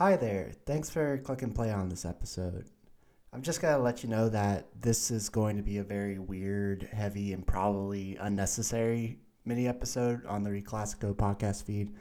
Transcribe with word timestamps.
Hi 0.00 0.16
there. 0.16 0.52
Thanks 0.64 0.88
for 0.88 1.18
clicking 1.18 1.52
play 1.52 1.70
on 1.70 1.90
this 1.90 2.06
episode. 2.06 2.70
I'm 3.34 3.42
just 3.42 3.60
going 3.60 3.76
to 3.76 3.82
let 3.82 4.02
you 4.02 4.08
know 4.08 4.30
that 4.30 4.68
this 4.80 5.10
is 5.10 5.28
going 5.28 5.58
to 5.58 5.62
be 5.62 5.76
a 5.76 5.84
very 5.84 6.18
weird, 6.18 6.88
heavy, 6.90 7.34
and 7.34 7.46
probably 7.46 8.16
unnecessary 8.16 9.18
mini 9.44 9.68
episode 9.68 10.24
on 10.24 10.42
the 10.42 10.48
Reclassico 10.48 11.14
podcast 11.14 11.64
feed. 11.64 11.92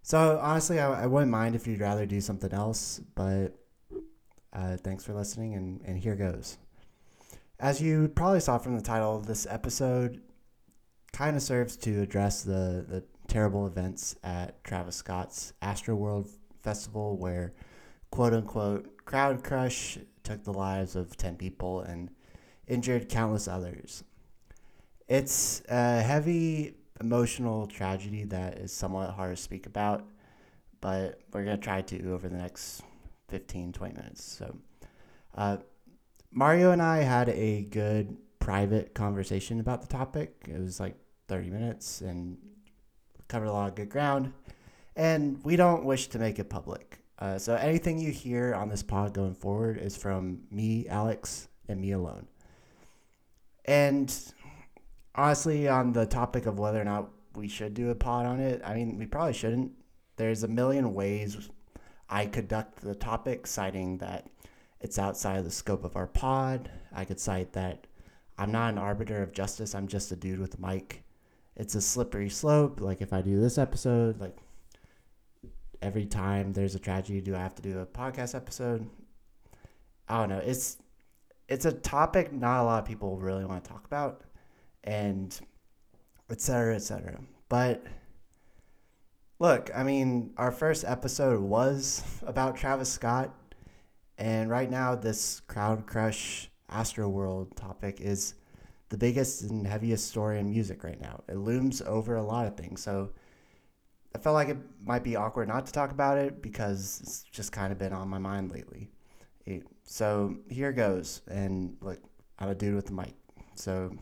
So, 0.00 0.40
honestly, 0.40 0.80
I, 0.80 1.02
I 1.02 1.06
wouldn't 1.06 1.30
mind 1.30 1.54
if 1.54 1.66
you'd 1.66 1.80
rather 1.80 2.06
do 2.06 2.22
something 2.22 2.54
else, 2.54 3.02
but 3.14 3.48
uh, 4.54 4.78
thanks 4.78 5.04
for 5.04 5.12
listening, 5.12 5.52
and, 5.56 5.82
and 5.84 5.98
here 5.98 6.16
goes. 6.16 6.56
As 7.58 7.82
you 7.82 8.08
probably 8.08 8.40
saw 8.40 8.56
from 8.56 8.76
the 8.76 8.82
title, 8.82 9.20
this 9.20 9.46
episode 9.46 10.22
kind 11.12 11.36
of 11.36 11.42
serves 11.42 11.76
to 11.76 12.00
address 12.00 12.40
the, 12.44 12.86
the 12.88 13.04
terrible 13.28 13.66
events 13.66 14.16
at 14.24 14.64
Travis 14.64 14.96
Scott's 14.96 15.52
Astroworld 15.60 16.30
Festival, 16.62 17.16
where 17.16 17.52
quote 18.10 18.32
unquote 18.32 19.04
crowd 19.04 19.42
crush 19.42 19.98
took 20.22 20.44
the 20.44 20.52
lives 20.52 20.96
of 20.96 21.16
10 21.16 21.36
people 21.36 21.80
and 21.80 22.10
injured 22.66 23.08
countless 23.08 23.48
others. 23.48 24.04
It's 25.08 25.62
a 25.68 26.02
heavy 26.02 26.74
emotional 27.00 27.66
tragedy 27.66 28.24
that 28.24 28.58
is 28.58 28.72
somewhat 28.72 29.10
hard 29.10 29.36
to 29.36 29.42
speak 29.42 29.66
about, 29.66 30.06
but 30.80 31.20
we're 31.32 31.44
going 31.44 31.56
to 31.56 31.62
try 31.62 31.80
to 31.82 32.12
over 32.12 32.28
the 32.28 32.36
next 32.36 32.82
15, 33.28 33.72
20 33.72 33.94
minutes. 33.94 34.22
So, 34.22 34.56
uh, 35.34 35.56
Mario 36.30 36.70
and 36.70 36.82
I 36.82 36.98
had 36.98 37.28
a 37.30 37.62
good 37.62 38.16
private 38.38 38.94
conversation 38.94 39.58
about 39.58 39.82
the 39.82 39.88
topic. 39.88 40.46
It 40.48 40.60
was 40.60 40.78
like 40.78 40.96
30 41.28 41.50
minutes 41.50 42.00
and 42.02 42.38
covered 43.28 43.46
a 43.46 43.52
lot 43.52 43.68
of 43.68 43.74
good 43.74 43.88
ground. 43.88 44.32
And 45.00 45.42
we 45.42 45.56
don't 45.56 45.86
wish 45.86 46.08
to 46.08 46.18
make 46.18 46.38
it 46.38 46.50
public. 46.50 46.98
Uh, 47.18 47.38
so 47.38 47.54
anything 47.54 47.98
you 47.98 48.12
hear 48.12 48.54
on 48.54 48.68
this 48.68 48.82
pod 48.82 49.14
going 49.14 49.32
forward 49.32 49.78
is 49.78 49.96
from 49.96 50.42
me, 50.50 50.86
Alex, 50.88 51.48
and 51.68 51.80
me 51.80 51.92
alone. 51.92 52.26
And 53.64 54.14
honestly, 55.14 55.68
on 55.68 55.94
the 55.94 56.04
topic 56.04 56.44
of 56.44 56.58
whether 56.58 56.78
or 56.78 56.84
not 56.84 57.08
we 57.34 57.48
should 57.48 57.72
do 57.72 57.88
a 57.88 57.94
pod 57.94 58.26
on 58.26 58.40
it, 58.40 58.60
I 58.62 58.74
mean, 58.74 58.98
we 58.98 59.06
probably 59.06 59.32
shouldn't. 59.32 59.72
There's 60.16 60.42
a 60.42 60.48
million 60.48 60.92
ways 60.92 61.48
I 62.10 62.26
could 62.26 62.34
conduct 62.34 62.82
the 62.82 62.94
topic, 62.94 63.46
citing 63.46 63.96
that 63.98 64.26
it's 64.82 64.98
outside 64.98 65.38
of 65.38 65.46
the 65.46 65.50
scope 65.50 65.82
of 65.82 65.96
our 65.96 66.08
pod. 66.08 66.70
I 66.92 67.06
could 67.06 67.18
cite 67.18 67.54
that 67.54 67.86
I'm 68.36 68.52
not 68.52 68.74
an 68.74 68.78
arbiter 68.78 69.22
of 69.22 69.32
justice. 69.32 69.74
I'm 69.74 69.88
just 69.88 70.12
a 70.12 70.16
dude 70.16 70.40
with 70.40 70.58
a 70.58 70.60
mic. 70.60 71.04
It's 71.56 71.74
a 71.74 71.80
slippery 71.80 72.28
slope. 72.28 72.82
Like 72.82 73.00
if 73.00 73.14
I 73.14 73.22
do 73.22 73.40
this 73.40 73.56
episode, 73.56 74.20
like 74.20 74.36
every 75.82 76.06
time 76.06 76.52
there's 76.52 76.74
a 76.74 76.78
tragedy, 76.78 77.20
do 77.20 77.34
I 77.34 77.38
have 77.38 77.54
to 77.56 77.62
do 77.62 77.78
a 77.78 77.86
podcast 77.86 78.34
episode? 78.34 78.88
I 80.08 80.18
don't 80.18 80.28
know. 80.28 80.42
It's 80.44 80.78
it's 81.48 81.64
a 81.64 81.72
topic 81.72 82.32
not 82.32 82.60
a 82.60 82.64
lot 82.64 82.82
of 82.82 82.88
people 82.88 83.18
really 83.18 83.44
want 83.44 83.64
to 83.64 83.70
talk 83.70 83.84
about, 83.86 84.22
and 84.84 85.38
et 86.30 86.40
cetera, 86.40 86.74
et 86.74 86.82
cetera. 86.82 87.20
But 87.48 87.84
look, 89.38 89.70
I 89.74 89.82
mean, 89.82 90.32
our 90.36 90.52
first 90.52 90.84
episode 90.84 91.40
was 91.40 92.02
about 92.26 92.56
Travis 92.56 92.92
Scott, 92.92 93.34
and 94.18 94.50
right 94.50 94.70
now 94.70 94.94
this 94.94 95.40
crowd 95.40 95.86
crush 95.86 96.50
Astroworld 96.70 97.56
topic 97.56 98.00
is 98.00 98.34
the 98.90 98.98
biggest 98.98 99.42
and 99.42 99.66
heaviest 99.66 100.08
story 100.08 100.38
in 100.38 100.50
music 100.50 100.84
right 100.84 101.00
now. 101.00 101.22
It 101.28 101.36
looms 101.36 101.82
over 101.82 102.16
a 102.16 102.22
lot 102.22 102.46
of 102.46 102.56
things. 102.56 102.82
So 102.82 103.10
I 104.14 104.18
felt 104.18 104.34
like 104.34 104.48
it 104.48 104.58
might 104.84 105.04
be 105.04 105.16
awkward 105.16 105.48
not 105.48 105.66
to 105.66 105.72
talk 105.72 105.92
about 105.92 106.18
it 106.18 106.42
because 106.42 107.00
it's 107.02 107.22
just 107.22 107.52
kind 107.52 107.72
of 107.72 107.78
been 107.78 107.92
on 107.92 108.08
my 108.08 108.18
mind 108.18 108.50
lately. 108.50 108.90
It, 109.46 109.66
so 109.84 110.36
here 110.48 110.72
goes. 110.72 111.22
And 111.28 111.76
look, 111.80 112.00
I'm 112.38 112.48
a 112.48 112.54
dude 112.54 112.74
with 112.74 112.86
the 112.86 112.92
mic. 112.92 113.14
So 113.54 113.92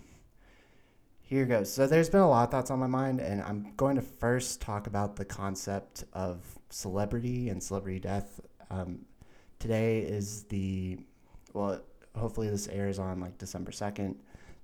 here 1.20 1.44
goes. 1.44 1.70
So 1.70 1.86
there's 1.86 2.08
been 2.08 2.20
a 2.20 2.28
lot 2.28 2.44
of 2.44 2.50
thoughts 2.50 2.70
on 2.70 2.78
my 2.78 2.86
mind, 2.86 3.20
and 3.20 3.42
I'm 3.42 3.74
going 3.76 3.96
to 3.96 4.02
first 4.02 4.62
talk 4.62 4.86
about 4.86 5.16
the 5.16 5.26
concept 5.26 6.04
of 6.14 6.58
celebrity 6.70 7.50
and 7.50 7.62
celebrity 7.62 8.00
death. 8.00 8.40
Um, 8.70 9.00
today 9.58 10.00
is 10.00 10.44
the, 10.44 11.00
well, 11.52 11.80
hopefully 12.16 12.48
this 12.48 12.66
airs 12.68 12.98
on 12.98 13.20
like 13.20 13.36
December 13.36 13.72
2nd. 13.72 14.16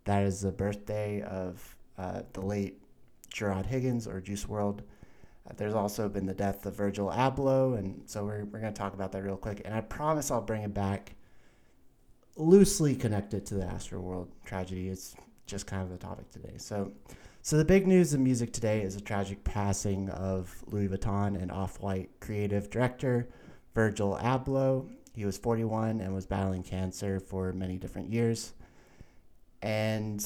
That 0.04 0.22
is 0.22 0.40
the 0.40 0.52
birthday 0.52 1.20
of 1.22 1.76
uh, 1.98 2.22
the 2.32 2.40
late 2.40 2.80
Jarad 3.32 3.66
Higgins 3.66 4.06
or 4.06 4.20
Juice 4.20 4.44
WRLD. 4.44 4.80
There's 5.56 5.74
also 5.74 6.08
been 6.08 6.26
the 6.26 6.34
death 6.34 6.64
of 6.64 6.74
Virgil 6.74 7.10
Abloh, 7.10 7.78
and 7.78 8.02
so 8.06 8.24
we're, 8.24 8.44
we're 8.44 8.60
going 8.60 8.72
to 8.72 8.78
talk 8.78 8.94
about 8.94 9.12
that 9.12 9.22
real 9.22 9.36
quick. 9.36 9.60
And 9.64 9.74
I 9.74 9.82
promise 9.82 10.30
I'll 10.30 10.40
bring 10.40 10.62
it 10.62 10.72
back 10.72 11.14
loosely 12.36 12.94
connected 12.94 13.44
to 13.46 13.54
the 13.54 13.64
Astroworld 13.64 14.28
tragedy. 14.44 14.88
It's 14.88 15.14
just 15.46 15.66
kind 15.66 15.82
of 15.82 15.90
the 15.90 15.98
topic 15.98 16.30
today. 16.30 16.54
So, 16.56 16.92
so 17.42 17.58
the 17.58 17.64
big 17.64 17.86
news 17.86 18.14
in 18.14 18.24
music 18.24 18.52
today 18.52 18.80
is 18.82 18.96
a 18.96 19.00
tragic 19.00 19.44
passing 19.44 20.08
of 20.10 20.64
Louis 20.66 20.88
Vuitton 20.88 21.40
and 21.40 21.52
Off-White 21.52 22.08
creative 22.20 22.70
director 22.70 23.28
Virgil 23.74 24.18
Abloh. 24.22 24.88
He 25.14 25.26
was 25.26 25.36
41 25.36 26.00
and 26.00 26.14
was 26.14 26.26
battling 26.26 26.62
cancer 26.62 27.20
for 27.20 27.52
many 27.52 27.76
different 27.76 28.10
years. 28.10 28.54
And 29.62 30.24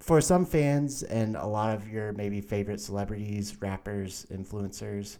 for 0.00 0.20
some 0.22 0.46
fans 0.46 1.02
and 1.02 1.36
a 1.36 1.46
lot 1.46 1.76
of 1.76 1.86
your 1.86 2.12
maybe 2.14 2.40
favorite 2.40 2.80
celebrities, 2.80 3.60
rappers, 3.60 4.26
influencers, 4.32 5.18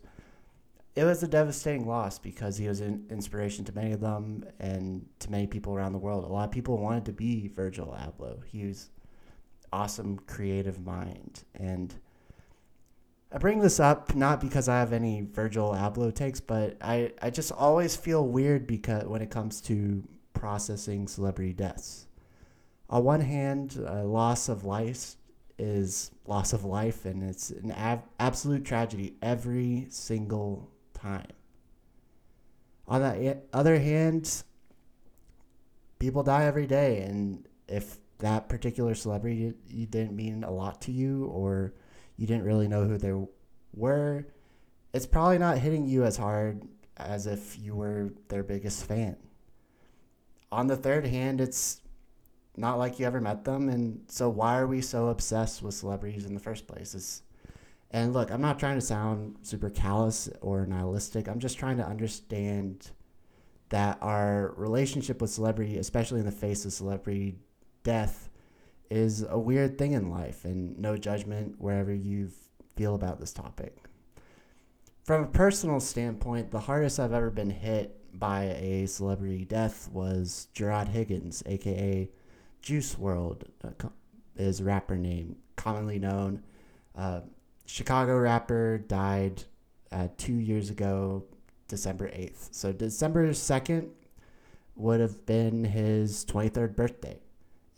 it 0.97 1.05
was 1.05 1.23
a 1.23 1.29
devastating 1.29 1.87
loss 1.87 2.19
because 2.19 2.57
he 2.57 2.67
was 2.67 2.81
an 2.81 3.07
inspiration 3.11 3.65
to 3.67 3.75
many 3.75 3.93
of 3.93 4.01
them 4.01 4.43
and 4.59 5.07
to 5.21 5.31
many 5.31 5.47
people 5.47 5.75
around 5.75 5.93
the 5.93 5.99
world. 5.99 6.25
A 6.25 6.27
lot 6.27 6.45
of 6.45 6.51
people 6.51 6.79
wanted 6.79 7.05
to 7.05 7.13
be 7.13 7.49
Virgil 7.49 7.97
Abloh. 7.99 8.43
He 8.45 8.67
was 8.67 8.91
awesome 9.73 10.19
creative 10.27 10.85
mind 10.85 11.45
and 11.55 11.95
I 13.33 13.39
bring 13.39 13.61
this 13.61 13.79
up 13.79 14.17
not 14.17 14.41
because 14.41 14.69
I 14.69 14.81
have 14.81 14.93
any 14.93 15.21
Virgil 15.21 15.71
Abloh 15.71 16.13
takes, 16.13 16.41
but 16.41 16.77
I, 16.81 17.13
I 17.23 17.31
just 17.31 17.53
always 17.53 17.95
feel 17.95 18.27
weird 18.27 18.67
because 18.67 19.05
when 19.05 19.23
it 19.23 19.31
comes 19.31 19.61
to 19.63 20.03
processing 20.33 21.07
celebrity 21.07 21.53
deaths 21.53 22.07
on 22.91 23.05
one 23.05 23.21
hand, 23.21 23.81
uh, 23.87 24.03
loss 24.05 24.49
of 24.49 24.65
life 24.65 25.15
is 25.59 26.11
loss 26.27 26.53
of 26.53 26.65
life, 26.65 27.05
and 27.05 27.23
it's 27.23 27.51
an 27.51 27.71
ab- 27.71 28.05
absolute 28.19 28.65
tragedy 28.65 29.15
every 29.23 29.87
single 29.91 30.69
time. 30.93 31.29
On 32.89 33.01
the 33.01 33.39
other 33.53 33.79
hand, 33.79 34.43
people 36.01 36.25
die 36.25 36.45
every 36.45 36.67
day, 36.67 37.03
and 37.03 37.47
if 37.69 37.99
that 38.19 38.49
particular 38.49 38.97
celebrity 38.97 39.55
didn't 39.89 40.17
mean 40.17 40.43
a 40.43 40.51
lot 40.51 40.81
to 40.83 40.93
you, 40.93 41.27
or 41.27 41.73
you 42.17 42.27
didn't 42.27 42.45
really 42.45 42.67
know 42.67 42.85
who 42.85 42.99
they 42.99 43.15
were, 43.73 44.27
it's 44.93 45.07
probably 45.07 45.39
not 45.39 45.59
hitting 45.59 45.87
you 45.87 46.03
as 46.03 46.17
hard 46.17 46.67
as 46.97 47.27
if 47.29 47.57
you 47.57 47.77
were 47.77 48.11
their 48.29 48.43
biggest 48.43 48.85
fan. 48.85 49.17
On 50.51 50.67
the 50.67 50.77
third 50.77 51.07
hand, 51.07 51.41
it's 51.41 51.81
not 52.57 52.79
like 52.79 52.99
you 52.99 53.07
ever 53.07 53.21
met 53.21 53.45
them. 53.45 53.69
And 53.69 54.03
so 54.09 54.29
why 54.29 54.59
are 54.59 54.67
we 54.67 54.81
so 54.81 55.09
obsessed 55.09 55.63
with 55.63 55.75
celebrities 55.75 56.27
in 56.27 56.35
the 56.35 56.41
first 56.41 56.67
place? 56.67 56.95
It's, 56.95 57.23
and 57.91 58.13
look, 58.13 58.31
I'm 58.31 58.41
not 58.41 58.59
trying 58.59 58.77
to 58.77 58.85
sound 58.85 59.37
super 59.43 59.71
callous 59.71 60.29
or 60.41 60.67
nihilistic. 60.67 61.29
I'm 61.29 61.41
just 61.41 61.59
trying 61.59 61.79
to 61.79 61.87
understand 61.87 62.91
that 63.71 63.99
our 64.01 64.53
relationship 64.57 65.21
with 65.21 65.31
celebrity, 65.31 65.79
especially 65.79 66.21
in 66.21 66.27
the 66.27 66.33
face 66.33 66.65
of 66.65 66.73
celebrity 66.73 67.37
death, 67.83 68.29
is 68.91 69.25
a 69.29 69.39
weird 69.39 69.79
thing 69.79 69.93
in 69.93 70.11
life, 70.11 70.45
and 70.45 70.77
no 70.79 70.97
judgment 70.97 71.55
wherever 71.59 71.95
you 71.95 72.31
feel 72.77 72.97
about 72.97 73.21
this 73.21 73.33
topic. 73.33 73.77
From 75.05 75.25
a 75.25 75.29
personal 75.29 75.81
standpoint, 75.81 76.51
the 76.51 76.61
hardest 76.61 76.99
I've 76.99 77.13
ever 77.13 77.31
been 77.31 77.51
hit 77.51 77.97
by 78.19 78.45
a 78.45 78.87
celebrity 78.87 79.45
death 79.45 79.89
was 79.93 80.49
Jarad 80.55 80.89
Higgins, 80.89 81.43
aka 81.47 82.11
Juice 82.63 82.95
WRLD 82.95 83.43
uh, 83.65 83.89
is 84.37 84.63
rapper 84.63 84.97
name, 84.97 85.37
commonly 85.57 85.99
known. 85.99 86.43
Uh, 86.97 87.21
Chicago 87.67 88.19
rapper 88.19 88.79
died 88.79 89.45
uh, 89.93 90.09
two 90.17 90.35
years 90.35 90.71
ago, 90.71 91.25
December 91.69 92.09
8th. 92.09 92.49
So 92.53 92.73
December 92.73 93.29
2nd 93.31 93.91
would 94.77 95.01
have 95.01 95.25
been 95.27 95.65
his 95.65 96.25
23rd 96.25 96.77
birthday. 96.77 97.21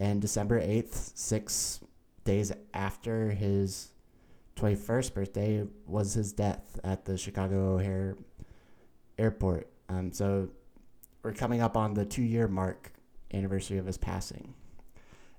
And 0.01 0.21
December 0.21 0.61
8th, 0.61 1.17
six 1.17 1.81
days 2.25 2.53
after 2.75 3.31
his 3.31 3.93
21st 4.57 5.15
birthday, 5.15 5.67
was 5.87 6.15
his 6.15 6.33
death 6.33 6.79
at 6.85 7.05
the 7.05 7.17
Chicago 7.17 7.75
O'Hare 7.75 8.17
Airport. 9.19 9.69
Um, 9.89 10.13
so 10.13 10.49
we're 11.23 11.33
coming 11.33 11.61
up 11.61 11.77
on 11.77 11.95
the 11.95 12.05
two 12.05 12.23
year 12.23 12.49
mark 12.49 12.93
anniversary 13.33 13.79
of 13.79 13.87
his 13.87 13.97
passing. 13.97 14.55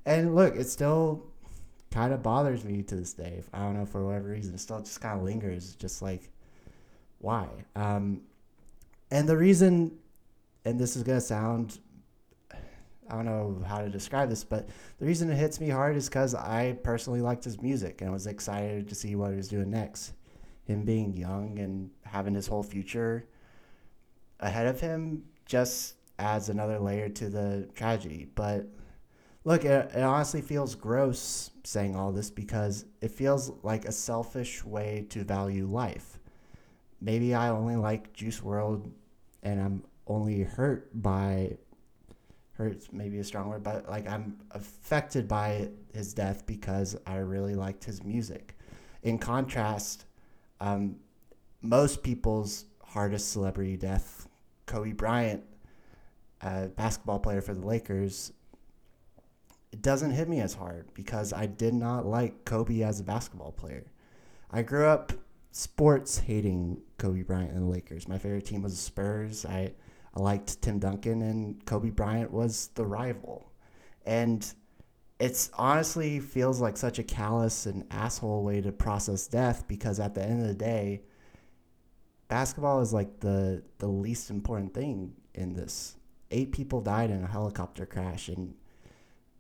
And 0.06 0.36
look, 0.36 0.56
it 0.56 0.68
still 0.68 1.26
kind 1.92 2.14
of 2.14 2.24
bothers 2.24 2.64
me 2.64 2.82
to 2.84 2.96
this 2.96 3.14
day. 3.14 3.42
I 3.54 3.60
don't 3.60 3.78
know 3.78 3.86
for 3.86 4.06
whatever 4.06 4.30
reason, 4.30 4.54
it 4.56 4.60
still 4.60 4.80
just 4.80 5.00
kind 5.00 5.18
of 5.18 5.24
lingers. 5.24 5.76
Just 5.76 6.02
like, 6.02 6.30
why? 7.20 7.48
Um, 7.76 8.22
And 9.12 9.30
the 9.30 9.38
reason, 9.38 10.00
and 10.66 10.80
this 10.80 10.96
is 10.96 11.04
gonna 11.04 11.22
sound, 11.22 11.80
I 12.52 13.16
don't 13.16 13.26
know 13.26 13.64
how 13.68 13.80
to 13.80 13.90
describe 13.90 14.30
this, 14.30 14.44
but 14.44 14.68
the 14.98 15.06
reason 15.06 15.30
it 15.30 15.36
hits 15.36 15.60
me 15.60 15.70
hard 15.70 15.96
is 15.96 16.10
because 16.10 16.34
I 16.34 16.78
personally 16.84 17.22
liked 17.22 17.44
his 17.44 17.62
music 17.62 18.02
and 18.02 18.12
was 18.12 18.26
excited 18.26 18.90
to 18.90 18.96
see 18.96 19.16
what 19.16 19.30
he 19.30 19.38
was 19.38 19.50
doing 19.50 19.70
next. 19.70 20.14
Him 20.66 20.84
being 20.84 21.16
young 21.16 21.60
and 21.60 21.92
having 22.04 22.34
his 22.34 22.48
whole 22.48 22.64
future 22.64 23.28
ahead 24.40 24.66
of 24.66 24.80
him 24.80 25.24
just 25.46 25.96
adds 26.18 26.50
another 26.50 26.80
layer 26.80 27.10
to 27.10 27.30
the 27.30 27.70
tragedy. 27.76 28.28
But 28.34 28.68
look, 29.44 29.66
it, 29.66 29.92
it 29.94 30.02
honestly 30.02 30.42
feels 30.42 30.76
gross 30.76 31.52
saying 31.64 31.96
all 31.96 32.12
this 32.12 32.30
because 32.30 32.86
it 33.02 33.12
feels 33.12 33.52
like 33.64 33.86
a 33.86 33.92
selfish 33.92 34.64
way 34.64 35.06
to 35.10 35.24
value 35.24 35.66
life. 35.66 36.20
Maybe 37.02 37.34
I 37.34 37.50
only 37.50 37.76
like 37.76 38.14
Juice 38.14 38.40
WRLD 38.40 38.90
and 39.44 39.62
I'm 39.62 39.84
only 40.08 40.44
hurt 40.44 40.90
by 41.02 41.58
hurts 42.54 42.90
maybe 42.92 43.18
a 43.20 43.24
strong 43.24 43.50
word, 43.50 43.64
but 43.64 43.90
like 43.90 44.08
I'm 44.08 44.38
affected 44.52 45.28
by 45.28 45.70
his 45.94 46.14
death 46.14 46.46
because 46.46 46.96
I 47.06 47.18
really 47.18 47.56
liked 47.56 47.84
his 47.84 48.04
music. 48.04 48.58
In 49.02 49.18
contrast, 49.18 50.06
um, 50.62 50.96
most 51.62 52.04
people's 52.04 52.66
hardest 52.84 53.32
celebrity 53.32 53.76
death, 53.76 54.28
Kobe 54.66 54.92
Bryant, 54.92 55.44
a 56.42 56.68
basketball 56.68 57.20
player 57.20 57.42
for 57.42 57.54
the 57.54 57.66
Lakers, 57.66 58.32
it 59.74 59.82
doesn't 59.82 60.12
hit 60.12 60.30
me 60.30 60.40
as 60.40 60.54
hard 60.54 60.86
because 60.94 61.34
I 61.34 61.48
did 61.48 61.74
not 61.74 62.06
like 62.06 62.46
Kobe 62.46 62.84
as 62.84 63.00
a 63.00 63.04
basketball 63.04 63.52
player. 63.52 63.92
I 64.52 64.62
grew 64.62 64.86
up 64.86 65.12
sports 65.52 66.20
hating 66.20 66.80
Kobe 67.00 67.24
Bryant 67.24 67.54
and 67.54 67.64
the 67.64 67.72
Lakers. 67.72 68.08
My 68.08 68.20
favorite 68.20 68.46
team 68.46 68.62
was 68.62 68.74
the 68.74 68.82
Spurs. 68.82 69.48
I, 69.48 69.74
I 70.16 70.22
liked 70.22 70.62
Tim 70.62 70.78
Duncan, 70.78 71.24
and 71.24 71.66
Kobe 71.66 71.90
Bryant 71.90 72.32
was 72.32 72.70
the 72.76 72.86
rival. 72.86 73.52
And 74.06 74.46
it's 75.20 75.50
honestly 75.56 76.20
feels 76.20 76.62
like 76.62 76.78
such 76.78 77.00
a 77.00 77.04
callous 77.04 77.66
and 77.66 77.84
asshole 77.90 78.44
way 78.44 78.62
to 78.62 78.72
process 78.72 79.26
death 79.26 79.68
because 79.68 80.00
at 80.00 80.14
the 80.14 80.24
end 80.24 80.44
of 80.44 80.48
the 80.48 80.54
day, 80.54 81.02
basketball 82.28 82.80
is 82.82 82.94
like 82.94 83.22
the 83.22 83.64
the 83.80 83.88
least 83.88 84.30
important 84.30 84.76
thing 84.76 85.14
in 85.34 85.56
this. 85.56 85.96
Eight 86.30 86.52
people 86.52 86.80
died 86.80 87.10
in 87.10 87.24
a 87.24 87.28
helicopter 87.28 87.88
crash, 87.88 88.28
and 88.30 88.54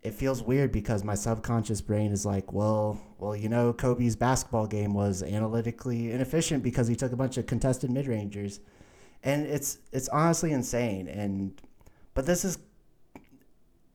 it 0.04 0.14
feels 0.14 0.44
weird 0.44 0.72
because 0.72 1.04
my 1.04 1.16
subconscious 1.16 1.80
brain 1.80 2.12
is 2.12 2.26
like, 2.26 2.52
well, 2.52 3.00
well, 3.20 3.36
you 3.36 3.48
know, 3.48 3.72
Kobe's 3.72 4.18
basketball 4.18 4.68
game 4.68 4.94
was 4.94 5.24
analytically 5.24 6.12
inefficient 6.12 6.62
because 6.62 6.90
he 6.90 6.96
took 6.96 7.14
a 7.14 7.16
bunch 7.16 7.38
of 7.38 7.46
contested 7.46 7.90
mid 7.90 8.08
rangers, 8.08 8.60
and 9.24 9.46
it's 9.46 9.80
it's 9.94 10.10
honestly 10.10 10.52
insane. 10.52 11.08
And 11.08 11.54
but 12.14 12.26
this 12.26 12.44
is, 12.44 12.58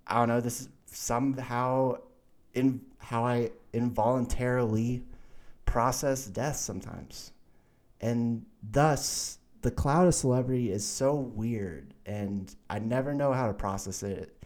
I 0.07 0.15
don't 0.15 0.29
know, 0.29 0.41
this 0.41 0.63
is 0.63 0.69
somehow 0.87 1.99
in 2.55 2.81
how 2.99 3.25
I 3.25 3.51
involuntarily 3.75 5.05
process 5.67 6.25
death 6.25 6.57
sometimes, 6.57 7.33
and 8.01 8.47
thus 8.63 9.39
the 9.61 9.71
cloud 9.71 10.07
of 10.07 10.15
celebrity 10.15 10.73
is 10.73 10.87
so 10.87 11.15
weird, 11.15 11.93
and 12.07 12.55
I 12.71 12.79
never 12.79 13.13
know 13.13 13.35
how 13.35 13.47
to 13.47 13.53
process 13.53 14.03
it 14.03 14.38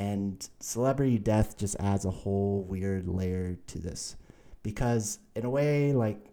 and 0.00 0.48
celebrity 0.60 1.18
death 1.18 1.58
just 1.58 1.76
adds 1.78 2.06
a 2.06 2.10
whole 2.10 2.62
weird 2.62 3.06
layer 3.06 3.58
to 3.66 3.78
this. 3.78 4.16
Because, 4.62 5.18
in 5.36 5.44
a 5.44 5.50
way, 5.50 5.92
like 5.92 6.24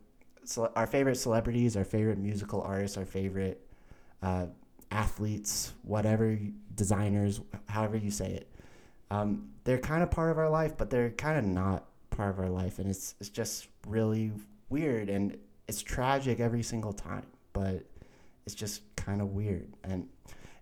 so 0.45 0.71
our 0.77 0.87
favorite 0.87 1.15
celebrities, 1.15 1.75
our 1.75 1.83
favorite 1.83 2.17
musical 2.17 2.61
artists, 2.61 2.95
our 2.95 3.03
favorite 3.03 3.67
uh, 4.23 4.45
athletes, 4.89 5.73
whatever, 5.83 6.39
designers, 6.75 7.41
however 7.67 7.97
you 7.97 8.09
say 8.09 8.31
it, 8.35 8.49
um, 9.11 9.49
they're 9.65 9.77
kind 9.77 10.01
of 10.01 10.11
part 10.11 10.31
of 10.31 10.37
our 10.37 10.49
life, 10.49 10.77
but 10.77 10.89
they're 10.89 11.09
kind 11.09 11.37
of 11.37 11.43
not 11.43 11.87
part 12.09 12.29
of 12.29 12.39
our 12.39 12.49
life. 12.49 12.79
And 12.79 12.89
it's, 12.89 13.15
it's 13.19 13.29
just 13.29 13.67
really 13.85 14.31
weird. 14.69 15.09
And 15.09 15.37
it's 15.67 15.81
tragic 15.81 16.39
every 16.39 16.63
single 16.63 16.93
time, 16.93 17.25
but 17.51 17.83
it's 18.45 18.55
just 18.55 18.95
kind 18.95 19.21
of 19.21 19.33
weird. 19.33 19.73
And, 19.83 20.07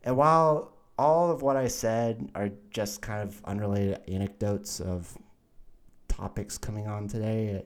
and 0.04 0.18
while 0.18 0.75
all 0.98 1.32
of 1.32 1.42
what 1.42 1.58
I 1.58 1.68
said 1.68 2.30
are 2.36 2.50
just 2.70 3.02
kind 3.02 3.28
of 3.28 3.42
unrelated 3.46 4.00
anecdotes 4.08 4.80
of 4.80 5.18
topics 6.08 6.58
coming 6.58 6.88
on 6.88 7.08
today. 7.08 7.64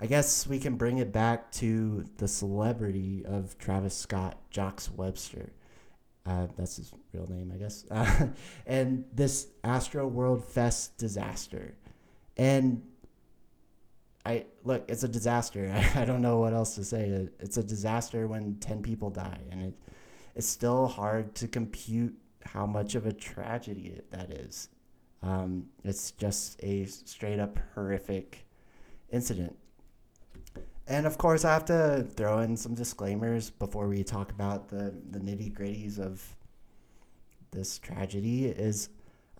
I 0.00 0.06
guess 0.06 0.46
we 0.46 0.58
can 0.58 0.76
bring 0.76 0.98
it 0.98 1.12
back 1.12 1.50
to 1.52 2.04
the 2.16 2.28
celebrity 2.28 3.24
of 3.26 3.58
Travis 3.58 3.94
Scott, 3.96 4.38
Jacques 4.50 4.84
Webster. 4.96 5.52
Uh, 6.24 6.46
that's 6.56 6.76
his 6.76 6.92
real 7.12 7.26
name, 7.28 7.50
I 7.52 7.58
guess. 7.58 7.84
Uh, 7.90 8.28
and 8.66 9.04
this 9.12 9.48
Astroworld 9.64 10.44
Fest 10.44 10.96
disaster. 10.96 11.74
And 12.36 12.82
I 14.24 14.46
look, 14.64 14.84
it's 14.88 15.02
a 15.02 15.08
disaster. 15.08 15.70
I, 15.74 16.00
I 16.02 16.04
don't 16.04 16.22
know 16.22 16.38
what 16.38 16.54
else 16.54 16.76
to 16.76 16.84
say. 16.84 17.28
It's 17.40 17.56
a 17.56 17.64
disaster 17.64 18.28
when 18.28 18.56
10 18.60 18.82
people 18.82 19.10
die. 19.10 19.40
And 19.50 19.62
it, 19.62 19.74
it's 20.36 20.46
still 20.46 20.86
hard 20.86 21.34
to 21.36 21.48
compute 21.48 22.14
how 22.52 22.66
much 22.66 22.94
of 22.94 23.06
a 23.06 23.12
tragedy 23.12 24.00
that 24.10 24.30
is. 24.30 24.68
Um, 25.22 25.66
it's 25.84 26.10
just 26.12 26.62
a 26.62 26.84
straight 26.86 27.38
up 27.38 27.58
horrific 27.74 28.46
incident. 29.10 29.56
And 30.86 31.06
of 31.06 31.18
course, 31.18 31.44
I 31.44 31.52
have 31.52 31.66
to 31.66 32.04
throw 32.16 32.40
in 32.40 32.56
some 32.56 32.74
disclaimers 32.74 33.50
before 33.50 33.86
we 33.86 34.02
talk 34.02 34.32
about 34.32 34.68
the, 34.68 34.94
the 35.10 35.20
nitty 35.20 35.52
gritties 35.52 35.98
of 35.98 36.24
this 37.52 37.78
tragedy. 37.78 38.46
Is 38.46 38.88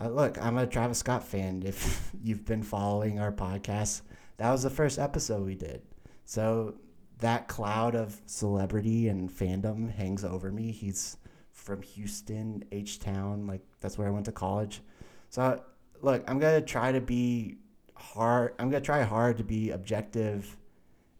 uh, 0.00 0.08
look, 0.08 0.40
I'm 0.40 0.58
a 0.58 0.66
Travis 0.66 0.98
Scott 0.98 1.24
fan. 1.24 1.62
If 1.64 2.12
you've 2.22 2.44
been 2.44 2.62
following 2.62 3.18
our 3.18 3.32
podcast, 3.32 4.02
that 4.36 4.52
was 4.52 4.62
the 4.62 4.70
first 4.70 4.98
episode 4.98 5.44
we 5.44 5.56
did. 5.56 5.82
So 6.24 6.74
that 7.18 7.48
cloud 7.48 7.96
of 7.96 8.20
celebrity 8.26 9.08
and 9.08 9.28
fandom 9.28 9.92
hangs 9.92 10.24
over 10.24 10.52
me. 10.52 10.70
He's 10.70 11.16
from 11.60 11.82
Houston, 11.82 12.64
H 12.72 12.98
Town. 12.98 13.46
Like 13.46 13.60
that's 13.80 13.98
where 13.98 14.08
I 14.08 14.10
went 14.10 14.26
to 14.26 14.32
college. 14.32 14.80
So 15.28 15.62
look, 16.02 16.24
I'm 16.28 16.38
gonna 16.38 16.60
try 16.60 16.92
to 16.92 17.00
be 17.00 17.58
hard. 17.94 18.54
I'm 18.58 18.70
gonna 18.70 18.80
try 18.80 19.02
hard 19.02 19.38
to 19.38 19.44
be 19.44 19.70
objective 19.70 20.56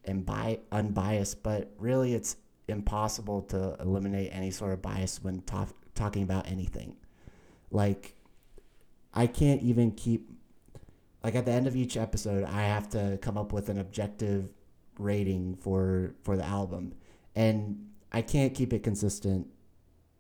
and 0.04 0.25
bi- 0.25 0.58
unbiased, 0.72 1.42
but 1.42 1.72
really 1.78 2.14
it's 2.14 2.37
impossible 2.69 3.42
to 3.42 3.76
eliminate 3.81 4.31
any 4.32 4.50
sort 4.50 4.72
of 4.72 4.81
bias 4.81 5.22
when 5.22 5.42
ta- 5.42 5.66
talking 5.94 6.22
about 6.22 6.48
anything. 6.48 6.96
Like 7.70 8.14
I 9.12 9.26
can't 9.26 9.62
even 9.62 9.92
keep 9.92 10.30
like 11.23 11.35
at 11.35 11.44
the 11.44 11.52
end 11.52 11.66
of 11.66 11.76
each 11.76 11.97
episode 11.97 12.44
I 12.44 12.62
have 12.62 12.88
to 12.90 13.18
come 13.20 13.37
up 13.37 13.52
with 13.52 13.68
an 13.68 13.78
objective 13.78 14.50
rating 14.99 15.56
for 15.56 16.14
for 16.23 16.37
the 16.37 16.44
album 16.44 16.94
and 17.35 17.90
I 18.12 18.23
can't 18.23 18.54
keep 18.54 18.73
it 18.73 18.82
consistent 18.82 19.47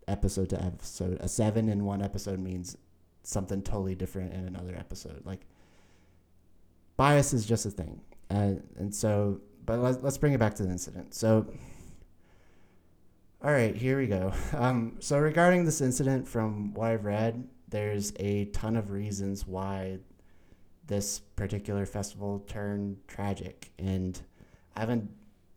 episode 0.08 0.48
to 0.50 0.62
episode. 0.62 1.18
A 1.20 1.28
seven 1.28 1.68
in 1.68 1.84
one 1.84 2.02
episode 2.02 2.38
means 2.38 2.76
something 3.22 3.62
totally 3.62 3.94
different 3.94 4.32
in 4.32 4.46
another 4.46 4.74
episode. 4.76 5.22
Like 5.24 5.40
bias 6.96 7.32
is 7.32 7.46
just 7.46 7.66
a 7.66 7.70
thing, 7.70 8.00
uh, 8.30 8.54
and 8.76 8.94
so. 8.94 9.40
But 9.64 9.80
let's 9.80 9.98
let's 10.02 10.18
bring 10.18 10.32
it 10.32 10.38
back 10.38 10.54
to 10.56 10.64
the 10.64 10.70
incident. 10.70 11.14
So. 11.14 11.46
All 13.42 13.50
right, 13.50 13.74
here 13.74 13.98
we 13.98 14.06
go. 14.06 14.32
Um, 14.54 14.96
so 15.00 15.18
regarding 15.18 15.64
this 15.64 15.80
incident, 15.80 16.28
from 16.28 16.74
what 16.74 16.90
I've 16.90 17.06
read, 17.06 17.48
there's 17.70 18.12
a 18.20 18.44
ton 18.46 18.76
of 18.76 18.90
reasons 18.90 19.46
why 19.46 20.00
this 20.86 21.20
particular 21.20 21.86
festival 21.86 22.40
turned 22.40 22.98
tragic, 23.06 23.70
and 23.78 24.20
I 24.76 24.80
haven't 24.80 25.08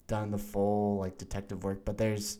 done 0.07 0.31
the 0.31 0.37
full 0.37 0.99
like 0.99 1.17
detective 1.17 1.63
work, 1.63 1.83
but 1.83 1.97
there's 1.97 2.37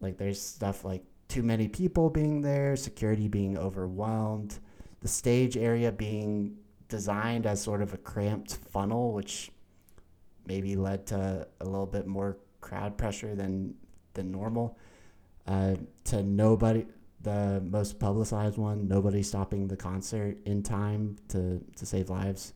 like 0.00 0.18
there's 0.18 0.42
stuff 0.42 0.84
like 0.84 1.04
too 1.28 1.42
many 1.42 1.68
people 1.68 2.10
being 2.10 2.40
there, 2.40 2.76
security 2.76 3.28
being 3.28 3.58
overwhelmed, 3.58 4.58
the 5.00 5.08
stage 5.08 5.56
area 5.56 5.92
being 5.92 6.56
designed 6.88 7.46
as 7.46 7.60
sort 7.60 7.82
of 7.82 7.92
a 7.94 7.96
cramped 7.98 8.56
funnel, 8.70 9.12
which 9.12 9.50
maybe 10.46 10.76
led 10.76 11.06
to 11.06 11.46
a 11.60 11.64
little 11.64 11.86
bit 11.86 12.06
more 12.06 12.38
crowd 12.60 12.96
pressure 12.96 13.34
than 13.34 13.74
than 14.14 14.30
normal. 14.30 14.78
Uh, 15.46 15.76
to 16.04 16.22
nobody, 16.22 16.86
the 17.22 17.62
most 17.64 17.98
publicized 17.98 18.56
one, 18.56 18.88
nobody 18.88 19.22
stopping 19.22 19.68
the 19.68 19.76
concert 19.76 20.38
in 20.46 20.62
time 20.62 21.16
to 21.28 21.60
to 21.76 21.86
save 21.86 22.10
lives. 22.10 22.52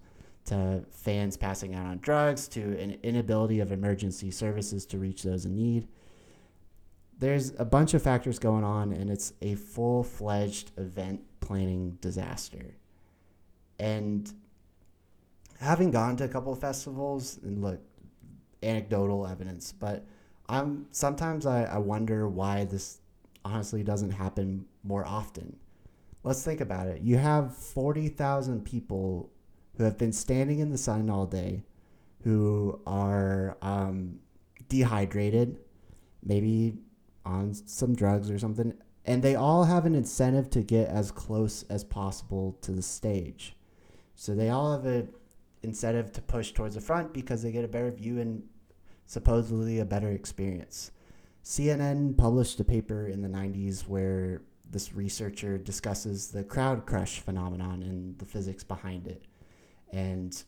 To 0.46 0.82
fans 0.90 1.36
passing 1.36 1.74
out 1.74 1.86
on 1.86 1.98
drugs, 1.98 2.48
to 2.48 2.60
an 2.80 2.96
inability 3.02 3.60
of 3.60 3.72
emergency 3.72 4.30
services 4.30 4.86
to 4.86 4.98
reach 4.98 5.22
those 5.22 5.44
in 5.44 5.54
need 5.54 5.86
there's 7.20 7.52
a 7.58 7.64
bunch 7.66 7.92
of 7.92 8.02
factors 8.02 8.38
going 8.38 8.64
on, 8.64 8.92
and 8.92 9.10
it's 9.10 9.34
a 9.42 9.54
full 9.54 10.02
fledged 10.02 10.72
event 10.78 11.20
planning 11.40 11.98
disaster. 12.00 12.74
And 13.78 14.32
having 15.60 15.90
gone 15.90 16.16
to 16.16 16.24
a 16.24 16.28
couple 16.28 16.52
of 16.52 16.58
festivals, 16.58 17.38
and 17.42 17.62
look, 17.62 17.80
anecdotal 18.62 19.26
evidence, 19.26 19.72
but 19.72 20.06
I'm 20.48 20.86
sometimes 20.92 21.46
I, 21.46 21.64
I 21.64 21.78
wonder 21.78 22.26
why 22.26 22.64
this 22.64 22.98
honestly 23.44 23.82
doesn't 23.82 24.10
happen 24.10 24.64
more 24.82 25.06
often. 25.06 25.56
Let's 26.24 26.42
think 26.42 26.60
about 26.60 26.88
it. 26.88 27.02
You 27.02 27.18
have 27.18 27.56
40,000 27.56 28.64
people 28.64 29.30
who 29.76 29.84
have 29.84 29.96
been 29.96 30.12
standing 30.12 30.58
in 30.58 30.70
the 30.70 30.76
sun 30.76 31.08
all 31.08 31.24
day, 31.26 31.64
who 32.24 32.80
are 32.86 33.56
um, 33.62 34.20
dehydrated, 34.68 35.58
maybe 36.22 36.78
on 37.24 37.54
some 37.54 37.94
drugs 37.94 38.30
or 38.30 38.38
something, 38.38 38.74
and 39.04 39.22
they 39.22 39.34
all 39.34 39.64
have 39.64 39.86
an 39.86 39.94
incentive 39.94 40.50
to 40.50 40.62
get 40.62 40.88
as 40.88 41.10
close 41.10 41.62
as 41.64 41.84
possible 41.84 42.58
to 42.62 42.72
the 42.72 42.82
stage. 42.82 43.56
So 44.14 44.34
they 44.34 44.50
all 44.50 44.72
have 44.72 44.84
an 44.84 45.08
incentive 45.62 46.12
to 46.12 46.22
push 46.22 46.52
towards 46.52 46.74
the 46.74 46.80
front 46.80 47.12
because 47.12 47.42
they 47.42 47.52
get 47.52 47.64
a 47.64 47.68
better 47.68 47.90
view 47.90 48.20
and 48.20 48.42
supposedly 49.06 49.80
a 49.80 49.84
better 49.84 50.10
experience. 50.10 50.92
CNN 51.42 52.16
published 52.16 52.60
a 52.60 52.64
paper 52.64 53.08
in 53.08 53.22
the 53.22 53.28
90s 53.28 53.88
where 53.88 54.42
this 54.70 54.92
researcher 54.92 55.58
discusses 55.58 56.28
the 56.28 56.44
crowd 56.44 56.86
crush 56.86 57.20
phenomenon 57.20 57.82
and 57.82 58.18
the 58.18 58.24
physics 58.24 58.62
behind 58.62 59.06
it. 59.06 59.24
And 59.92 60.40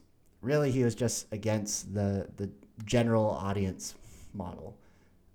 really, 0.43 0.71
he 0.71 0.85
was 0.85 0.95
just 0.95 1.26
against 1.33 1.93
the, 1.95 2.29
the 2.37 2.50
general 2.85 3.31
audience 3.31 3.95
model. 4.33 4.76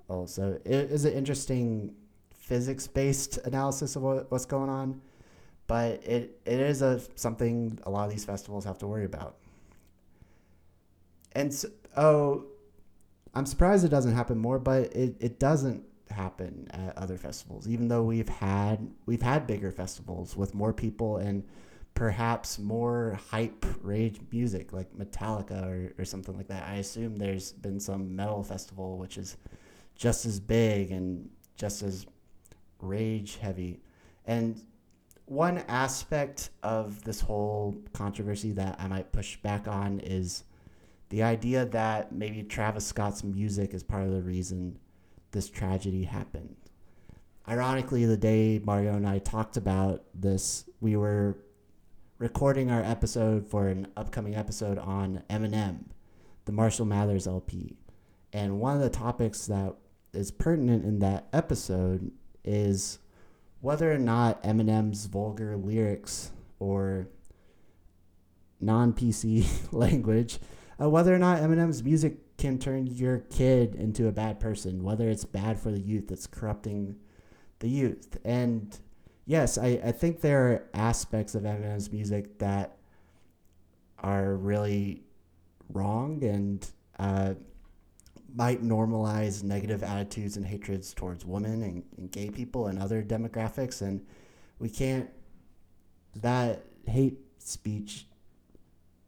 Also, 0.10 0.60
it 0.64 0.92
is 0.92 1.06
an 1.06 1.14
interesting 1.14 1.94
physics 2.32 2.88
based 2.88 3.38
analysis 3.40 3.96
of 3.96 4.04
what, 4.04 4.32
what's 4.32 4.46
going 4.46 4.70
on, 4.70 5.02
but 5.68 6.02
it, 6.04 6.40
it 6.46 6.60
is 6.60 6.82
a, 6.82 7.02
something 7.16 7.78
a 7.84 7.90
lot 7.90 8.06
of 8.06 8.12
these 8.12 8.24
festivals 8.24 8.64
have 8.64 8.78
to 8.78 8.88
worry 8.88 9.06
about. 9.06 9.36
And 11.34 11.54
so, 11.54 11.70
oh, 11.98 12.46
I'm 13.36 13.46
surprised 13.46 13.84
it 13.84 13.90
doesn't 13.90 14.16
happen 14.16 14.38
more, 14.38 14.60
but 14.60 14.94
it, 14.96 15.16
it 15.20 15.40
doesn't 15.40 15.84
happen 16.10 16.68
at 16.72 16.98
other 16.98 17.18
festivals. 17.18 17.68
Even 17.68 17.88
though 17.88 18.04
we've 18.04 18.30
had 18.30 18.90
we've 19.06 19.22
had 19.22 19.46
bigger 19.46 19.72
festivals 19.72 20.36
with 20.38 20.56
more 20.56 20.74
people 20.74 21.18
and 21.18 21.44
perhaps 21.94 22.60
more 22.60 23.20
hype 23.30 23.66
rage 23.82 24.20
music 24.32 24.72
like 24.72 24.92
Metallica 24.96 25.66
or, 25.66 25.94
or 26.00 26.06
something 26.06 26.38
like 26.38 26.48
that. 26.48 26.68
I 26.68 26.76
assume 26.76 27.18
there's 27.18 27.52
been 27.52 27.80
some 27.80 28.16
metal 28.16 28.44
festival 28.44 28.98
which 28.98 29.18
is 29.18 29.36
just 29.98 30.26
as 30.26 30.40
big 30.40 30.92
and 30.92 31.30
just 31.56 31.82
as 31.82 32.06
rage 32.80 33.38
heavy. 33.38 33.82
And 34.26 34.62
one 35.26 35.60
aspect 35.68 36.52
of 36.64 37.04
this 37.04 37.20
whole 37.20 37.76
controversy 37.94 38.52
that 38.54 38.78
I 38.80 38.88
might 38.88 39.12
push 39.12 39.38
back 39.38 39.68
on 39.68 40.00
is 40.00 40.44
the 41.10 41.24
idea 41.24 41.66
that 41.66 42.12
maybe 42.12 42.44
Travis 42.44 42.86
Scott's 42.86 43.24
music 43.24 43.74
is 43.74 43.84
part 43.84 44.04
of 44.04 44.12
the 44.12 44.22
reason 44.22 44.80
this 45.32 45.50
tragedy 45.50 46.04
happened. 46.04 46.56
Ironically, 47.48 48.06
the 48.06 48.18
day 48.18 48.60
Mario 48.64 48.96
and 48.96 49.08
I 49.08 49.20
talked 49.20 49.58
about 49.58 50.04
this, 50.14 50.70
we 50.82 50.96
were 50.96 51.38
recording 52.20 52.72
our 52.72 52.84
episode 52.84 53.48
for 53.48 53.68
an 53.68 53.88
upcoming 53.96 54.36
episode 54.36 54.78
on 54.78 55.24
Eminem, 55.30 55.86
the 56.46 56.52
Marshall 56.52 56.86
Mathers 56.86 57.28
LP. 57.28 57.78
And 58.34 58.60
one 58.60 58.76
of 58.76 58.82
the 58.82 58.90
topics 58.90 59.48
that 59.48 59.76
is 60.14 60.32
pertinent 60.32 60.86
in 60.86 61.00
that 61.00 61.28
episode 61.34 62.12
is 62.44 63.00
whether 63.62 63.92
or 63.92 63.98
not 63.98 64.42
Eminem's 64.44 65.06
vulgar 65.06 65.58
lyrics 65.58 66.32
or 66.60 67.08
non 68.60 68.94
PC 68.94 69.46
language 69.72 70.40
uh, 70.82 70.90
whether 70.90 71.14
or 71.14 71.20
not 71.20 71.40
Eminem's 71.40 71.84
music 71.84 72.38
can 72.38 72.60
turn 72.60 72.86
your 72.88 73.20
kid 73.32 73.76
into 73.76 74.08
a 74.08 74.12
bad 74.12 74.40
person, 74.40 74.84
whether 74.84 75.10
it's 75.10 75.26
bad 75.26 75.60
for 75.60 75.72
the 75.72 75.80
youth, 75.80 76.12
it's 76.12 76.28
corrupting 76.28 76.96
the 77.60 77.68
youth. 77.68 78.18
And 78.24 78.78
yes, 79.26 79.58
I, 79.58 79.80
I 79.84 79.92
think 79.92 80.22
there 80.22 80.48
are 80.48 80.70
aspects 80.74 81.34
of 81.34 81.44
Eminem's 81.44 81.92
music 81.92 82.38
that 82.40 82.78
are 84.00 84.36
really 84.36 85.02
wrong 85.74 86.24
and 86.24 86.70
uh, 87.00 87.34
might 88.38 88.64
normalize 88.64 89.44
negative 89.44 89.82
attitudes 89.82 90.38
and 90.38 90.46
hatreds 90.46 90.94
towards 90.94 91.26
women 91.26 91.64
and, 91.64 91.84
and 91.98 92.12
gay 92.12 92.30
people 92.30 92.68
and 92.68 92.78
other 92.78 93.02
demographics. 93.02 93.82
And 93.82 94.06
we 94.60 94.70
can't, 94.70 95.10
that 96.18 96.64
hate 96.86 97.18
speech 97.40 98.06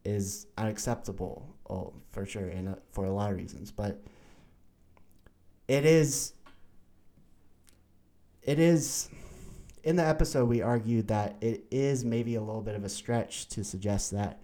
is 0.04 0.48
unacceptable 0.58 1.56
oh, 1.70 1.94
for 2.12 2.26
sure, 2.26 2.48
and 2.48 2.70
uh, 2.70 2.76
for 2.92 3.06
a 3.06 3.12
lot 3.12 3.30
of 3.30 3.38
reasons. 3.38 3.72
But 3.72 4.02
it 5.68 5.86
is, 5.86 6.34
it 8.42 8.58
is, 8.58 9.10
in 9.84 9.96
the 9.96 10.06
episode, 10.06 10.50
we 10.50 10.64
argued 10.64 11.08
that 11.10 11.36
it 11.40 11.66
is 11.70 12.04
maybe 12.04 12.34
a 12.34 12.42
little 12.42 12.64
bit 12.64 12.74
of 12.74 12.84
a 12.84 12.90
stretch 12.90 13.48
to 13.50 13.64
suggest 13.64 14.10
that 14.12 14.42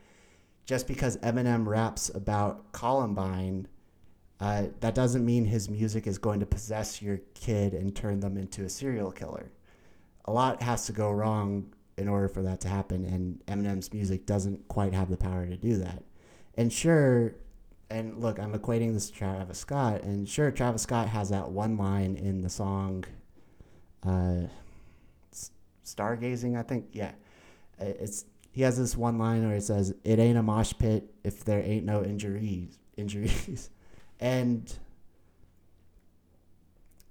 just 0.68 0.88
because 0.88 1.18
Eminem 1.18 1.66
raps 1.66 2.10
about 2.14 2.72
Columbine, 2.72 3.68
uh, 4.40 4.64
that 4.82 4.96
doesn't 4.96 5.26
mean 5.26 5.46
his 5.46 5.70
music 5.70 6.08
is 6.08 6.18
going 6.18 6.40
to 6.40 6.46
possess 6.46 7.02
your 7.02 7.20
kid 7.34 7.74
and 7.74 7.96
turn 7.96 8.20
them 8.20 8.38
into 8.38 8.64
a 8.64 8.70
serial 8.70 9.12
killer. 9.12 9.52
A 10.26 10.32
lot 10.32 10.62
has 10.62 10.86
to 10.88 10.92
go 10.92 11.12
wrong 11.12 11.74
in 11.98 12.08
order 12.08 12.28
for 12.28 12.42
that 12.42 12.60
to 12.62 12.68
happen, 12.68 13.06
and 13.06 13.42
Eminem's 13.46 13.94
music 13.94 14.26
doesn't 14.26 14.68
quite 14.68 14.94
have 14.94 15.10
the 15.10 15.18
power 15.18 15.46
to 15.46 15.56
do 15.56 15.78
that. 15.78 16.04
And 16.56 16.72
sure, 16.72 17.36
and 17.90 18.20
look, 18.20 18.40
I'm 18.40 18.54
equating 18.54 18.94
this 18.94 19.10
to 19.10 19.14
Travis 19.16 19.60
Scott, 19.60 20.04
and 20.04 20.28
sure, 20.28 20.52
Travis 20.52 20.82
Scott 20.82 21.08
has 21.10 21.30
that 21.30 21.52
one 21.52 21.78
line 21.78 22.16
in 22.18 22.42
the 22.42 22.50
song, 22.50 23.06
uh, 24.04 24.48
"Stargazing." 25.86 26.58
I 26.58 26.64
think, 26.64 26.88
yeah, 26.92 27.12
it's 27.80 28.26
he 28.52 28.64
has 28.64 28.78
this 28.78 28.98
one 28.98 29.18
line 29.18 29.46
where 29.48 29.58
it 29.58 29.64
says, 29.64 29.94
"It 30.04 30.20
ain't 30.20 30.38
a 30.38 30.44
mosh 30.44 30.74
pit 30.78 31.14
if 31.24 31.46
there 31.46 31.62
ain't 31.62 31.86
no 31.86 32.04
injuries." 32.04 32.78
Injuries, 32.98 33.70
and 34.20 34.72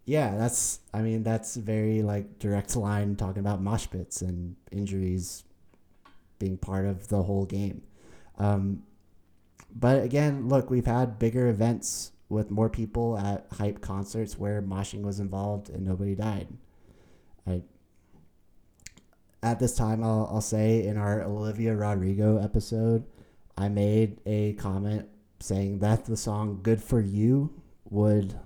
yeah, 0.04 0.36
that's 0.36 0.80
I 0.92 1.00
mean 1.02 1.22
that's 1.22 1.56
very 1.56 2.02
like 2.02 2.38
direct 2.38 2.76
line 2.76 3.16
talking 3.16 3.40
about 3.40 3.62
mosh 3.62 3.88
pits 3.90 4.22
and 4.22 4.56
injuries 4.70 5.44
being 6.38 6.58
part 6.58 6.86
of 6.86 7.08
the 7.08 7.22
whole 7.22 7.46
game. 7.46 7.82
Um, 8.38 8.82
but 9.74 10.02
again, 10.02 10.48
look, 10.48 10.70
we've 10.70 10.86
had 10.86 11.18
bigger 11.18 11.48
events 11.48 12.12
with 12.28 12.50
more 12.50 12.68
people 12.68 13.18
at 13.18 13.46
hype 13.52 13.80
concerts 13.80 14.38
where 14.38 14.60
moshing 14.62 15.02
was 15.02 15.20
involved 15.20 15.70
and 15.70 15.84
nobody 15.84 16.14
died. 16.14 16.48
I 17.46 17.62
at 19.42 19.58
this 19.58 19.74
time 19.74 20.02
I'll, 20.02 20.28
I'll 20.32 20.40
say 20.40 20.84
in 20.86 20.96
our 20.96 21.22
Olivia 21.22 21.74
Rodrigo 21.74 22.38
episode, 22.38 23.04
I 23.56 23.68
made 23.68 24.20
a 24.26 24.54
comment 24.54 25.08
saying 25.40 25.80
that 25.80 26.04
the 26.04 26.16
song 26.16 26.60
Good 26.62 26.82
for 26.82 27.00
You 27.00 27.52
would 27.90 28.38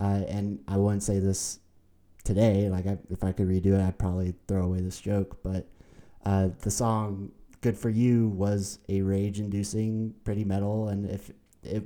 uh, 0.00 0.22
and 0.28 0.60
I 0.68 0.76
wouldn't 0.76 1.02
say 1.02 1.18
this 1.18 1.60
today, 2.24 2.68
like 2.68 2.86
I, 2.86 2.98
if 3.10 3.24
I 3.24 3.32
could 3.32 3.48
redo 3.48 3.78
it, 3.78 3.80
I'd 3.80 3.98
probably 3.98 4.34
throw 4.46 4.64
away 4.64 4.80
this 4.80 5.00
joke, 5.00 5.38
but 5.42 5.66
uh, 6.24 6.50
the 6.60 6.70
song 6.70 7.30
Good 7.62 7.78
for 7.78 7.88
You 7.88 8.28
was 8.28 8.78
a 8.88 9.00
rage 9.00 9.40
inducing 9.40 10.14
pretty 10.24 10.44
metal. 10.44 10.88
And 10.88 11.08
if 11.10 11.30
it 11.64 11.84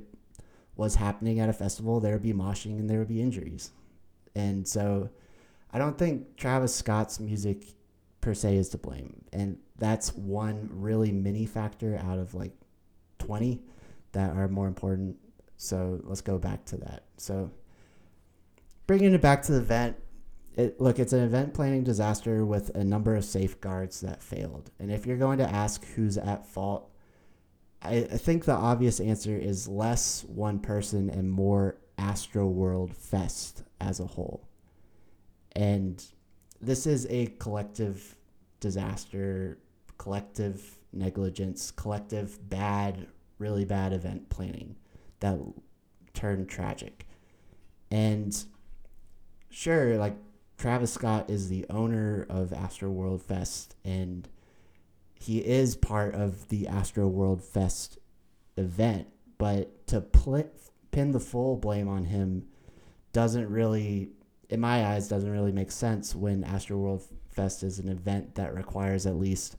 was 0.75 0.95
happening 0.95 1.39
at 1.39 1.49
a 1.49 1.53
festival, 1.53 1.99
there 1.99 2.13
would 2.13 2.21
be 2.21 2.33
moshing 2.33 2.79
and 2.79 2.89
there 2.89 2.99
would 2.99 3.07
be 3.07 3.21
injuries. 3.21 3.71
And 4.35 4.67
so 4.67 5.09
I 5.71 5.79
don't 5.79 5.97
think 5.97 6.35
Travis 6.35 6.75
Scott's 6.75 7.19
music 7.19 7.63
per 8.19 8.33
se 8.33 8.57
is 8.57 8.69
to 8.69 8.77
blame. 8.77 9.23
And 9.31 9.57
that's 9.77 10.13
one 10.13 10.69
really 10.71 11.11
mini 11.11 11.45
factor 11.45 11.99
out 12.03 12.19
of 12.19 12.33
like 12.33 12.51
20 13.19 13.61
that 14.13 14.35
are 14.35 14.47
more 14.47 14.67
important. 14.67 15.17
So 15.57 15.99
let's 16.03 16.21
go 16.21 16.37
back 16.37 16.65
to 16.65 16.77
that. 16.77 17.03
So 17.17 17.51
bringing 18.87 19.13
it 19.13 19.21
back 19.21 19.43
to 19.43 19.53
the 19.53 19.59
event, 19.59 19.97
it, 20.55 20.81
look, 20.81 20.99
it's 20.99 21.13
an 21.13 21.23
event 21.23 21.53
planning 21.53 21.83
disaster 21.83 22.45
with 22.45 22.75
a 22.75 22.83
number 22.83 23.15
of 23.15 23.23
safeguards 23.23 24.01
that 24.01 24.21
failed. 24.21 24.69
And 24.79 24.91
if 24.91 25.05
you're 25.05 25.17
going 25.17 25.37
to 25.37 25.49
ask 25.49 25.85
who's 25.95 26.17
at 26.17 26.45
fault, 26.45 26.89
I, 27.81 27.97
I 27.97 28.17
think 28.17 28.45
the 28.45 28.53
obvious 28.53 28.99
answer 28.99 29.37
is 29.37 29.67
less 29.67 30.23
one 30.25 30.59
person 30.59 31.09
and 31.09 31.31
more 31.31 31.77
Astroworld 31.97 32.95
Fest 32.95 33.63
as 33.79 33.99
a 33.99 34.05
whole. 34.05 34.47
And 35.53 36.03
this 36.59 36.85
is 36.85 37.07
a 37.09 37.27
collective 37.39 38.15
disaster, 38.59 39.57
collective 39.97 40.79
negligence, 40.93 41.71
collective 41.71 42.49
bad, 42.49 43.07
really 43.41 43.65
bad 43.65 43.91
event 43.91 44.29
planning 44.29 44.77
that 45.19 45.37
turned 46.13 46.47
tragic. 46.47 47.07
And 47.89 48.35
sure, 49.49 49.97
like 49.97 50.15
Travis 50.57 50.93
Scott 50.93 51.29
is 51.29 51.49
the 51.49 51.65
owner 51.69 52.25
of 52.29 52.51
Astroworld 52.51 53.21
Fest, 53.21 53.75
and 53.83 54.29
he 55.13 55.39
is 55.39 55.75
part 55.75 56.15
of 56.15 56.47
the 56.47 56.65
Astroworld 56.65 57.41
Fest 57.41 57.97
event. 58.57 59.07
But 59.37 59.87
to 59.87 60.01
pl- 60.01 60.51
pin 60.91 61.11
the 61.11 61.19
full 61.19 61.57
blame 61.57 61.87
on 61.87 62.05
him 62.05 62.45
doesn't 63.11 63.49
really 63.49 64.11
in 64.51 64.59
my 64.59 64.85
eyes, 64.85 65.07
doesn't 65.07 65.31
really 65.31 65.53
make 65.53 65.71
sense 65.71 66.13
when 66.13 66.43
Astroworld 66.43 67.03
Fest 67.29 67.63
is 67.63 67.79
an 67.79 67.87
event 67.87 68.35
that 68.35 68.53
requires 68.53 69.05
at 69.05 69.15
least 69.15 69.55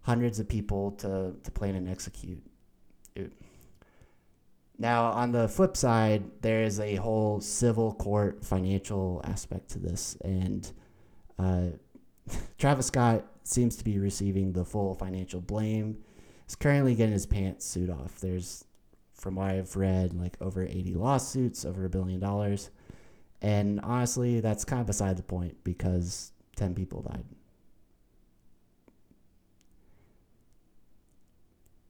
hundreds 0.00 0.40
of 0.40 0.48
people 0.48 0.92
to, 0.92 1.34
to 1.44 1.50
plan 1.50 1.74
and 1.74 1.88
execute. 1.88 2.42
Now, 4.80 5.10
on 5.12 5.30
the 5.30 5.46
flip 5.46 5.76
side, 5.76 6.24
there 6.40 6.62
is 6.62 6.80
a 6.80 6.94
whole 6.94 7.42
civil 7.42 7.92
court 7.92 8.42
financial 8.42 9.20
aspect 9.24 9.68
to 9.72 9.78
this, 9.78 10.16
and 10.24 10.72
uh, 11.38 11.66
Travis 12.58 12.86
Scott 12.86 13.26
seems 13.42 13.76
to 13.76 13.84
be 13.84 13.98
receiving 13.98 14.54
the 14.54 14.64
full 14.64 14.94
financial 14.94 15.42
blame. 15.42 15.98
He's 16.46 16.56
currently 16.56 16.94
getting 16.94 17.12
his 17.12 17.26
pants 17.26 17.66
sued 17.66 17.90
off. 17.90 18.20
There's, 18.20 18.64
from 19.12 19.34
what 19.34 19.50
I've 19.50 19.76
read, 19.76 20.14
like 20.14 20.38
over 20.40 20.64
80 20.64 20.94
lawsuits, 20.94 21.66
over 21.66 21.84
a 21.84 21.90
billion 21.90 22.18
dollars. 22.18 22.70
And 23.42 23.80
honestly, 23.82 24.40
that's 24.40 24.64
kind 24.64 24.80
of 24.80 24.86
beside 24.86 25.18
the 25.18 25.22
point 25.22 25.62
because 25.62 26.32
10 26.56 26.74
people 26.74 27.02
died. 27.02 27.26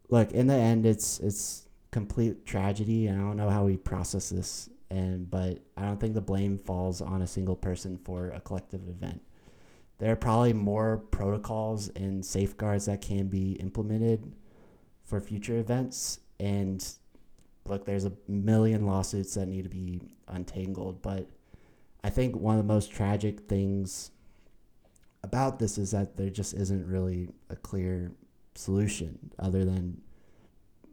Look, 0.09 0.33
in 0.33 0.49
the 0.49 0.55
end, 0.55 0.87
it's 0.87 1.21
it's 1.21 1.69
complete 1.91 2.47
tragedy, 2.47 3.09
I 3.09 3.15
don't 3.15 3.37
know 3.37 3.51
how 3.51 3.65
we 3.65 3.77
process 3.77 4.31
this. 4.31 4.69
And 4.91 5.31
but 5.31 5.61
I 5.77 5.83
don't 5.83 6.01
think 6.01 6.15
the 6.15 6.21
blame 6.21 6.59
falls 6.59 7.01
on 7.01 7.23
a 7.23 7.27
single 7.27 7.55
person 7.55 7.99
for 8.05 8.31
a 8.31 8.41
collective 8.41 8.89
event. 8.89 9.23
There 9.99 10.11
are 10.11 10.17
probably 10.17 10.53
more 10.53 10.99
protocols 11.11 11.89
and 11.91 12.25
safeguards 12.25 12.87
that 12.87 13.01
can 13.01 13.29
be 13.29 13.53
implemented 13.53 14.33
for 15.05 15.21
future 15.21 15.59
events. 15.59 16.21
And 16.41 16.85
look, 17.67 17.85
there's 17.85 18.07
a 18.07 18.13
million 18.27 18.87
lawsuits 18.87 19.35
that 19.35 19.47
need 19.47 19.65
to 19.65 19.69
be 19.69 20.01
untangled, 20.27 21.03
but 21.03 21.29
I 22.03 22.11
think 22.11 22.35
one 22.35 22.59
of 22.59 22.67
the 22.67 22.73
most 22.73 22.91
tragic 22.91 23.41
things 23.41 24.11
about 25.23 25.59
this 25.59 25.77
is 25.77 25.91
that 25.91 26.17
there 26.17 26.31
just 26.31 26.55
isn't 26.55 26.87
really 26.87 27.29
a 27.51 27.57
clear 27.57 28.11
solution 28.55 29.31
other 29.39 29.65
than 29.65 30.01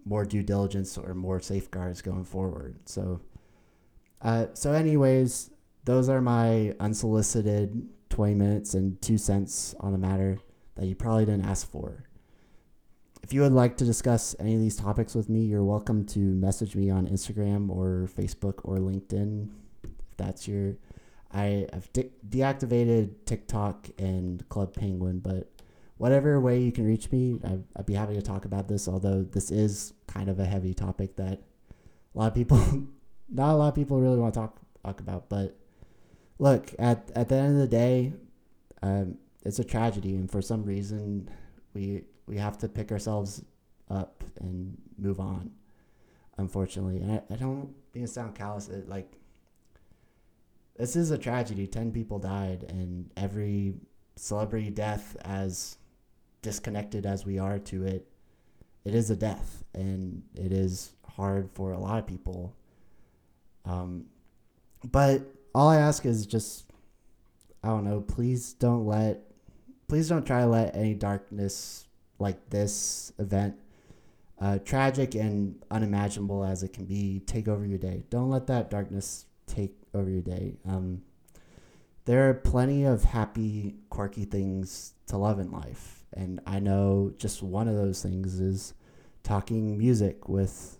more 0.07 0.25
due 0.25 0.43
diligence 0.43 0.97
or 0.97 1.13
more 1.13 1.39
safeguards 1.39 2.01
going 2.01 2.23
forward. 2.23 2.77
So, 2.85 3.21
uh, 4.21 4.47
so 4.53 4.73
anyways, 4.73 5.51
those 5.85 6.09
are 6.09 6.21
my 6.21 6.73
unsolicited 6.79 7.87
20 8.09 8.35
minutes 8.35 8.73
and 8.73 9.01
two 9.01 9.17
cents 9.17 9.75
on 9.79 9.91
the 9.91 9.97
matter 9.97 10.39
that 10.75 10.85
you 10.85 10.95
probably 10.95 11.25
didn't 11.25 11.45
ask 11.45 11.69
for. 11.69 12.03
If 13.23 13.33
you 13.33 13.41
would 13.41 13.51
like 13.51 13.77
to 13.77 13.85
discuss 13.85 14.35
any 14.39 14.53
of 14.53 14.61
these 14.61 14.77
topics 14.77 15.13
with 15.13 15.27
me, 15.27 15.41
you're 15.41 15.63
welcome 15.63 16.05
to 16.05 16.19
message 16.19 16.75
me 16.75 16.89
on 16.89 17.07
Instagram 17.07 17.69
or 17.69 18.07
Facebook 18.15 18.61
or 18.63 18.77
LinkedIn 18.77 19.49
if 19.83 20.17
that's 20.17 20.47
your 20.47 20.75
I 21.31 21.67
have 21.73 21.91
de- 21.93 22.11
deactivated 22.27 23.25
TikTok 23.25 23.89
and 23.97 24.47
Club 24.49 24.73
Penguin, 24.73 25.19
but 25.19 25.49
whatever 25.97 26.39
way 26.39 26.59
you 26.59 26.71
can 26.71 26.85
reach 26.85 27.11
me, 27.11 27.39
I'd, 27.43 27.63
I'd, 27.75 27.85
be 27.85 27.93
happy 27.93 28.13
to 28.13 28.21
talk 28.21 28.45
about 28.45 28.67
this. 28.67 28.87
Although 28.87 29.23
this 29.23 29.51
is 29.51 29.93
kind 30.07 30.29
of 30.29 30.39
a 30.39 30.45
heavy 30.45 30.73
topic 30.73 31.15
that 31.15 31.41
a 32.15 32.17
lot 32.17 32.27
of 32.27 32.33
people, 32.33 32.57
not 33.29 33.53
a 33.53 33.55
lot 33.55 33.69
of 33.69 33.75
people 33.75 33.99
really 33.99 34.17
want 34.17 34.33
to 34.33 34.39
talk 34.41 34.59
talk 34.83 34.99
about. 34.99 35.29
But 35.29 35.57
look, 36.39 36.73
at 36.79 37.11
at 37.15 37.29
the 37.29 37.35
end 37.35 37.53
of 37.53 37.59
the 37.59 37.67
day, 37.67 38.13
um, 38.81 39.17
it's 39.43 39.59
a 39.59 39.63
tragedy, 39.63 40.15
and 40.15 40.29
for 40.29 40.41
some 40.41 40.63
reason, 40.63 41.29
we 41.73 42.03
we 42.27 42.37
have 42.37 42.57
to 42.59 42.69
pick 42.69 42.91
ourselves 42.91 43.43
up 43.89 44.23
and 44.39 44.77
move 44.97 45.19
on. 45.19 45.51
Unfortunately, 46.37 46.97
and 46.97 47.13
I, 47.13 47.33
I 47.33 47.37
don't 47.37 47.73
mean 47.95 48.05
to 48.05 48.07
sound 48.07 48.35
callous. 48.35 48.69
It, 48.69 48.87
like 48.87 49.11
this 50.77 50.95
is 50.95 51.09
a 51.09 51.17
tragedy. 51.17 51.65
10 51.65 51.91
people 51.91 52.19
died, 52.19 52.65
and 52.69 53.09
every 53.17 53.73
celebrity 54.15 54.69
death, 54.69 55.17
as 55.21 55.77
disconnected 56.47 57.05
as 57.05 57.25
we 57.25 57.37
are 57.37 57.59
to 57.59 57.83
it, 57.83 58.07
it 58.85 58.95
is 58.95 59.09
a 59.09 59.17
death, 59.17 59.65
and 59.73 60.23
it 60.33 60.53
is 60.53 60.93
hard 61.17 61.49
for 61.51 61.73
a 61.73 61.77
lot 61.77 61.99
of 61.99 62.07
people. 62.07 62.55
Um, 63.65 64.05
but 64.89 65.23
all 65.53 65.67
I 65.67 65.75
ask 65.75 66.05
is 66.05 66.25
just, 66.25 66.71
I 67.61 67.67
don't 67.67 67.83
know, 67.83 67.99
please 67.99 68.53
don't 68.53 68.85
let, 68.85 69.23
please 69.89 70.07
don't 70.07 70.25
try 70.25 70.39
to 70.39 70.47
let 70.47 70.73
any 70.73 70.93
darkness 70.93 71.85
like 72.17 72.49
this 72.49 73.11
event, 73.19 73.55
uh, 74.39 74.59
tragic 74.59 75.15
and 75.15 75.61
unimaginable 75.69 76.45
as 76.45 76.63
it 76.63 76.71
can 76.71 76.85
be, 76.85 77.19
take 77.25 77.49
over 77.49 77.65
your 77.65 77.79
day. 77.79 78.03
Don't 78.09 78.29
let 78.29 78.47
that 78.47 78.69
darkness 78.69 79.25
take 79.47 79.75
over 79.93 80.09
your 80.09 80.21
day. 80.21 80.55
Um, 80.65 81.01
there 82.07 82.29
are 82.29 82.33
plenty 82.33 82.85
of 82.85 83.03
happy, 83.03 83.75
quirky 83.89 84.23
things 84.23 84.93
to 85.07 85.17
love 85.17 85.39
in 85.39 85.51
life. 85.51 86.05
And 86.13 86.39
I 86.47 86.59
know 86.59 87.11
just 87.17 87.43
one 87.43 87.67
of 87.67 87.75
those 87.75 88.01
things 88.01 88.39
is 88.39 88.73
talking 89.23 89.77
music 89.77 90.29
with 90.29 90.79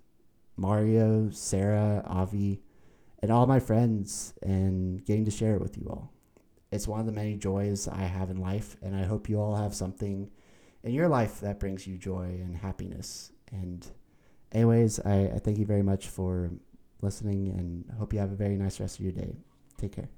Mario, 0.55 1.29
Sarah, 1.31 2.01
Avi, 2.07 2.61
and 3.21 3.29
all 3.29 3.45
my 3.45 3.59
friends 3.59 4.35
and 4.41 5.03
getting 5.03 5.25
to 5.25 5.31
share 5.31 5.55
it 5.55 5.61
with 5.61 5.77
you 5.77 5.87
all. 5.89 6.13
It's 6.71 6.87
one 6.87 7.01
of 7.01 7.05
the 7.05 7.11
many 7.11 7.35
joys 7.35 7.89
I 7.89 8.03
have 8.03 8.29
in 8.29 8.37
life, 8.37 8.77
and 8.81 8.95
I 8.95 9.03
hope 9.03 9.27
you 9.27 9.37
all 9.37 9.55
have 9.57 9.75
something 9.75 10.29
in 10.83 10.93
your 10.93 11.09
life 11.09 11.41
that 11.41 11.59
brings 11.59 11.85
you 11.85 11.97
joy 11.97 12.23
and 12.41 12.55
happiness. 12.55 13.33
And, 13.51 13.85
anyways, 14.53 15.01
I, 15.01 15.31
I 15.35 15.39
thank 15.39 15.57
you 15.57 15.65
very 15.65 15.83
much 15.83 16.07
for 16.07 16.51
listening 17.01 17.49
and 17.49 17.85
hope 17.97 18.13
you 18.13 18.19
have 18.19 18.31
a 18.31 18.35
very 18.35 18.55
nice 18.55 18.79
rest 18.79 18.99
of 18.99 19.03
your 19.03 19.13
day. 19.13 19.35
Take 19.77 19.93
care. 19.93 20.09